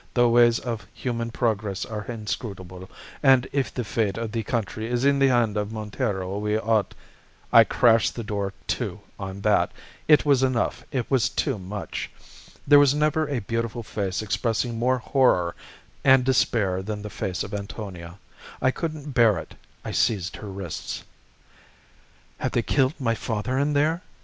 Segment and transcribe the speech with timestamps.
[0.15, 2.89] The ways of human progress are inscrutable,
[3.21, 6.95] and if the fate of the country is in the hand of Montero, we ought'
[7.53, 8.51] "I crashed the door
[8.81, 9.71] to on that;
[10.07, 12.09] it was enough; it was too much.
[12.65, 15.53] There was never a beautiful face expressing more horror
[16.03, 18.17] and despair than the face of Antonia.
[18.59, 19.53] I couldn't bear it;
[19.85, 21.03] I seized her wrists.
[22.39, 24.01] "'Have they killed my father in there?